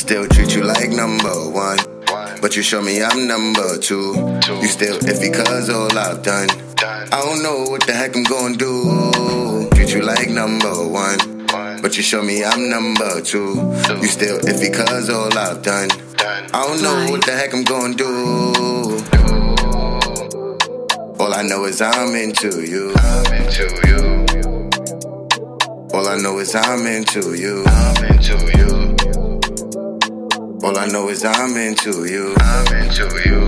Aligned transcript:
still 0.00 0.26
treat 0.28 0.54
you 0.56 0.62
like 0.62 0.88
number 0.88 1.50
one. 1.50 1.78
But 2.40 2.56
you 2.56 2.62
show 2.62 2.80
me 2.80 3.02
I'm 3.02 3.28
number 3.28 3.76
two. 3.76 4.14
You 4.48 4.66
still 4.66 4.98
iffy 5.00 5.30
cause 5.32 5.68
all 5.68 5.96
I've 5.96 6.22
done. 6.22 6.48
I 6.80 7.20
don't 7.22 7.42
know 7.42 7.70
what 7.70 7.86
the 7.86 7.92
heck 7.92 8.16
I'm 8.16 8.22
gonna 8.24 8.56
do. 8.56 9.68
Treat 9.74 9.92
you 9.94 10.00
like 10.00 10.30
number 10.30 10.88
one. 10.88 11.18
But 11.82 11.98
you 11.98 12.02
show 12.02 12.22
me 12.22 12.42
I'm 12.42 12.70
number 12.70 13.20
two. 13.20 13.56
You 14.00 14.06
still 14.06 14.38
iffy 14.40 14.72
cause 14.74 15.10
all 15.10 15.36
I've 15.36 15.62
done. 15.62 15.90
I 16.18 16.64
don't 16.66 16.82
know 16.82 17.12
what 17.12 17.24
the 17.26 17.32
heck 17.32 17.52
I'm 17.52 17.64
gonna 17.64 17.94
do. 17.94 19.04
All 21.22 21.34
I 21.34 21.42
know 21.42 21.66
is 21.66 21.82
I'm 21.82 22.14
into 22.14 22.62
you. 22.62 22.94
I'm 22.96 23.32
into 23.34 23.68
you. 23.86 24.00
All 25.92 26.08
I 26.08 26.16
know 26.16 26.38
is 26.38 26.54
I'm 26.54 26.86
into 26.86 27.34
you. 27.34 27.64
I'm 27.66 28.04
into 28.04 28.58
you. 28.58 28.79
All 30.62 30.76
I 30.76 30.86
know 30.88 31.08
is 31.08 31.24
I'm 31.24 31.56
into 31.56 32.04
you. 32.04 32.34
I'm 32.38 32.66
into 32.76 33.04
you. 33.24 33.40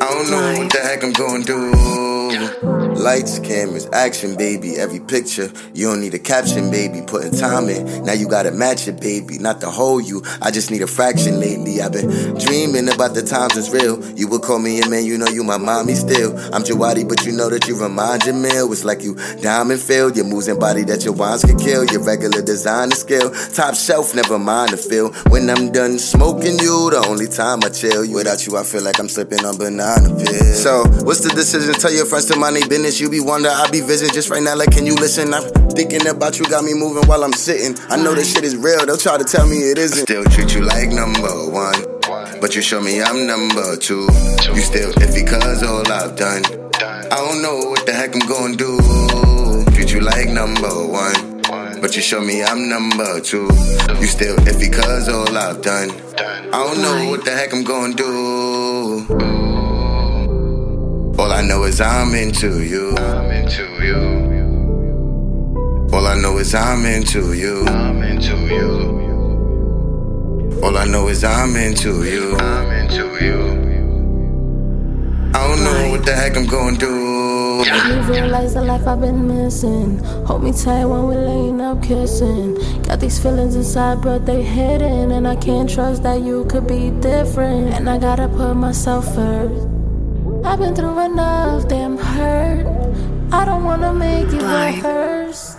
I 0.00 0.08
don't 0.08 0.30
know 0.30 0.58
what 0.58 0.72
the 0.72 0.78
heck 0.84 1.02
I'm 1.02 1.12
gonna 1.12 1.42
do. 1.42 2.15
Lights, 2.40 3.38
cameras, 3.38 3.88
action, 3.92 4.36
baby. 4.36 4.76
Every 4.76 5.00
picture, 5.00 5.50
you 5.74 5.88
don't 5.88 6.00
need 6.00 6.14
a 6.14 6.18
caption, 6.18 6.70
baby. 6.70 7.02
Putting 7.06 7.32
time 7.32 7.68
in, 7.68 8.04
now 8.04 8.12
you 8.12 8.28
gotta 8.28 8.50
match 8.50 8.88
it, 8.88 9.00
baby. 9.00 9.38
Not 9.38 9.60
the 9.60 9.70
whole 9.70 10.00
you, 10.00 10.22
I 10.42 10.50
just 10.50 10.70
need 10.70 10.82
a 10.82 10.86
fraction 10.86 11.40
lately. 11.40 11.80
I've 11.80 11.92
been 11.92 12.08
dreaming 12.38 12.88
about 12.92 13.14
the 13.14 13.22
times 13.22 13.56
it's 13.56 13.70
real. 13.70 14.04
You 14.16 14.28
would 14.28 14.42
call 14.42 14.58
me 14.58 14.80
a 14.80 14.88
man, 14.88 15.04
you 15.04 15.18
know 15.18 15.28
you 15.28 15.44
my 15.44 15.56
mommy 15.58 15.94
still. 15.94 16.36
I'm 16.54 16.62
Jawadii, 16.62 17.08
but 17.08 17.24
you 17.24 17.32
know 17.32 17.48
that 17.50 17.66
you 17.68 17.80
remind 17.80 18.22
Jamil. 18.22 18.70
It's 18.72 18.84
like 18.84 19.02
you 19.02 19.14
diamond 19.40 19.80
filled, 19.80 20.16
your 20.16 20.26
moves 20.26 20.48
and 20.48 20.58
body 20.60 20.84
that 20.84 21.04
your 21.04 21.14
wines 21.14 21.44
could 21.44 21.58
kill. 21.58 21.84
Your 21.84 22.02
regular 22.02 22.42
designer 22.42 22.94
skill, 22.94 23.30
top 23.54 23.74
shelf, 23.74 24.14
never 24.14 24.38
mind 24.38 24.70
the 24.70 24.76
feel. 24.76 25.12
When 25.30 25.48
I'm 25.48 25.72
done 25.72 25.98
smoking 25.98 26.58
you, 26.58 26.90
the 26.90 27.04
only 27.08 27.28
time 27.28 27.60
I 27.64 27.68
chill. 27.70 28.10
Without 28.12 28.46
you, 28.46 28.56
I 28.56 28.62
feel 28.64 28.82
like 28.82 28.98
I'm 28.98 29.08
slipping 29.08 29.44
on 29.44 29.56
banana 29.56 30.08
pills. 30.16 30.62
So, 30.62 30.84
what's 31.04 31.20
the 31.20 31.30
decision? 31.30 31.74
Tell 31.74 31.92
your 31.92 32.06
friends 32.06 32.25
to 32.28 32.38
mind 32.38 32.56
their 32.56 32.68
business. 32.68 33.00
You 33.00 33.10
be 33.10 33.20
wonder, 33.20 33.48
I 33.48 33.70
be 33.70 33.80
visiting 33.80 34.12
just 34.14 34.30
right 34.30 34.42
now. 34.42 34.56
Like, 34.56 34.70
can 34.70 34.86
you 34.86 34.94
listen? 34.94 35.32
I'm 35.34 35.44
thinking 35.70 36.06
about 36.06 36.38
you, 36.38 36.44
got 36.46 36.64
me 36.64 36.74
moving 36.74 37.06
while 37.08 37.22
I'm 37.24 37.32
sitting. 37.32 37.76
I 37.90 37.96
know 37.96 38.14
this 38.14 38.32
shit 38.32 38.44
is 38.44 38.56
real. 38.56 38.84
They'll 38.86 38.96
try 38.96 39.18
to 39.18 39.24
tell 39.24 39.46
me 39.46 39.56
it 39.56 39.78
isn't. 39.78 40.06
Still 40.06 40.24
treat 40.24 40.54
you 40.54 40.62
like 40.62 40.90
number 40.90 41.50
one. 41.50 41.74
But 42.40 42.54
you 42.54 42.62
show 42.62 42.80
me 42.80 43.02
I'm 43.02 43.26
number 43.26 43.76
two. 43.76 44.02
You 44.54 44.60
still 44.60 44.92
iffy 44.92 45.26
cause 45.26 45.62
all 45.62 45.90
I've 45.90 46.16
done. 46.16 46.44
I 46.76 47.16
don't 47.16 47.42
know 47.42 47.70
what 47.70 47.86
the 47.86 47.92
heck 47.92 48.14
I'm 48.14 48.26
gonna 48.26 48.56
do. 48.56 49.64
Treat 49.74 49.92
you 49.92 50.00
like 50.00 50.28
number 50.28 50.86
one. 50.86 51.42
But 51.80 51.96
you 51.96 52.02
show 52.02 52.20
me 52.20 52.42
I'm 52.42 52.68
number 52.68 53.20
two. 53.20 53.48
You 54.00 54.06
still 54.06 54.36
iffy 54.38 54.72
cause 54.72 55.08
all 55.08 55.36
I've 55.36 55.62
done. 55.62 55.90
I 56.18 56.50
don't 56.50 56.82
know 56.82 57.10
what 57.10 57.24
the 57.24 57.30
heck 57.30 57.52
I'm 57.52 57.64
gonna 57.64 57.94
do. 57.94 59.35
All 61.18 61.32
I 61.32 61.40
know 61.40 61.64
is 61.64 61.80
I'm 61.80 62.14
into 62.14 62.62
you. 62.62 62.94
I'm 62.98 63.30
into 63.30 63.64
you. 63.82 64.26
All 65.90 66.06
I 66.06 66.14
know 66.20 66.36
is 66.36 66.54
I'm 66.54 66.84
into 66.84 67.32
you. 67.32 67.64
I'm 67.66 68.02
into 68.02 68.36
you. 68.46 68.92
All 70.62 70.76
I 70.76 70.84
know 70.84 71.08
is 71.08 71.24
I'm 71.24 71.56
into 71.56 72.04
you. 72.04 72.36
I'm 72.36 72.70
into 72.70 73.06
you. 73.24 73.40
I 75.34 75.48
don't 75.48 75.64
know 75.64 75.90
what 75.90 76.04
the 76.04 76.12
heck 76.12 76.36
I'm 76.36 76.46
gonna 76.46 76.76
do. 76.76 77.64
You 77.64 78.02
realize 78.02 78.52
the 78.52 78.60
life 78.62 78.86
I've 78.86 79.00
been 79.00 79.26
missing. 79.26 79.98
Hold 80.26 80.42
me 80.44 80.52
tight 80.52 80.84
when 80.84 81.04
we're 81.04 81.24
laying 81.26 81.62
up 81.62 81.82
kissing. 81.82 82.58
Got 82.82 83.00
these 83.00 83.18
feelings 83.18 83.54
inside, 83.56 84.02
but 84.02 84.26
they 84.26 84.42
hidden. 84.42 85.12
And 85.12 85.26
I 85.26 85.36
can't 85.36 85.70
trust 85.70 86.02
that 86.02 86.20
you 86.20 86.44
could 86.44 86.66
be 86.66 86.90
different. 86.90 87.72
And 87.72 87.88
I 87.88 87.96
gotta 87.96 88.28
put 88.28 88.54
myself 88.54 89.14
first. 89.14 89.66
I've 90.46 90.60
been 90.60 90.76
through 90.76 90.98
enough, 91.00 91.66
damn 91.68 91.98
hurt. 91.98 92.66
I 93.32 93.44
don't 93.44 93.64
wanna 93.64 93.92
make 93.92 94.30
you 94.30 94.38
rehearse. 94.38 95.56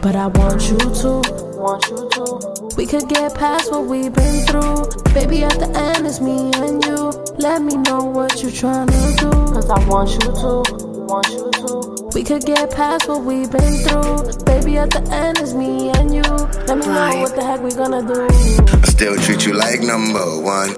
But 0.00 0.16
I 0.16 0.28
want 0.28 0.70
you 0.70 0.78
to, 0.78 1.22
want 1.58 1.86
you 1.90 2.08
to. 2.14 2.74
We 2.76 2.86
could 2.86 3.06
get 3.08 3.34
past 3.34 3.70
what 3.70 3.84
we've 3.84 4.12
been 4.12 4.46
through. 4.46 4.86
Baby, 5.12 5.44
at 5.44 5.58
the 5.60 5.70
end, 5.74 6.06
it's 6.06 6.20
me 6.20 6.50
and 6.54 6.82
you. 6.86 7.10
Let 7.38 7.60
me 7.60 7.76
know 7.76 8.02
what 8.02 8.42
you're 8.42 8.50
trying 8.50 8.86
to 8.86 9.14
do. 9.18 9.30
Cause 9.30 9.68
I 9.68 9.78
want 9.86 10.10
you 10.12 10.32
to, 10.42 10.97
want 11.08 11.26
you 11.28 11.50
to. 11.50 12.10
We 12.14 12.22
could 12.22 12.44
get 12.44 12.70
past 12.70 13.08
what 13.08 13.24
we've 13.24 13.50
been 13.50 13.76
through. 13.84 14.44
Baby, 14.44 14.76
at 14.76 14.90
the 14.90 15.02
end, 15.10 15.38
it's 15.38 15.54
me 15.54 15.90
and 15.90 16.14
you. 16.14 16.22
Let 16.68 16.78
me 16.78 16.86
know 16.86 17.22
what 17.22 17.34
the 17.34 17.42
heck 17.42 17.60
we 17.62 17.70
gonna 17.72 18.02
do. 18.04 18.28
I 18.28 18.86
still 18.86 19.16
treat 19.16 19.46
you 19.46 19.54
like 19.54 19.80
number 19.80 20.40
one. 20.40 20.76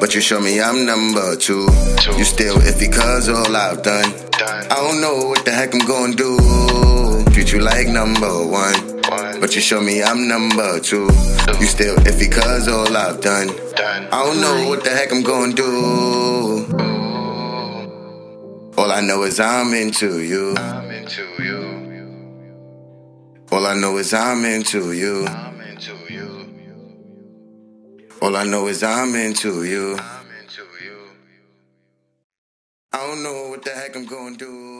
But 0.00 0.14
you 0.14 0.20
show 0.20 0.40
me 0.40 0.60
I'm 0.60 0.86
number 0.86 1.36
two. 1.36 1.68
You 2.16 2.24
still 2.24 2.56
iffy 2.56 2.90
cause 2.92 3.28
all 3.28 3.54
I've 3.54 3.82
done. 3.82 4.12
I 4.40 4.76
don't 4.76 5.00
know 5.00 5.28
what 5.28 5.44
the 5.44 5.52
heck 5.52 5.74
I'm 5.74 5.84
gonna 5.86 6.14
do. 6.14 7.24
Treat 7.32 7.52
you 7.52 7.60
like 7.60 7.88
number 7.88 8.46
one. 8.46 8.74
But 9.40 9.54
you 9.54 9.60
show 9.60 9.80
me 9.80 10.02
I'm 10.02 10.26
number 10.26 10.80
two. 10.80 11.04
You 11.60 11.66
still 11.66 11.96
iffy 12.08 12.32
cause 12.32 12.66
all 12.68 12.96
I've 12.96 13.20
done. 13.20 13.50
I 13.78 14.24
don't 14.24 14.40
know 14.40 14.68
what 14.70 14.84
the 14.84 14.90
heck 14.90 15.12
I'm 15.12 15.22
gonna 15.22 15.52
do. 15.52 16.95
All 18.96 19.02
I 19.02 19.06
know 19.06 19.24
is 19.24 19.38
I'm 19.38 19.74
into 19.74 20.22
you. 20.22 20.56
I'm 20.56 20.90
into 20.90 21.22
you. 21.44 21.60
All 23.52 23.66
I 23.66 23.74
know 23.74 23.98
is 23.98 24.14
I'm 24.14 24.42
into 24.46 24.92
you. 24.92 25.26
I'm 25.26 25.60
into 25.60 25.92
you. 26.08 26.48
All 28.22 28.34
I 28.34 28.44
know 28.44 28.68
is 28.68 28.82
I'm 28.82 29.14
into 29.14 29.64
you. 29.64 29.98
I'm 29.98 30.26
into 30.40 30.62
you. 30.82 30.96
I 32.94 33.06
don't 33.06 33.22
know 33.22 33.50
what 33.50 33.62
the 33.62 33.72
heck 33.72 33.96
I'm 33.96 34.06
gonna 34.06 34.34
do. 34.34 34.75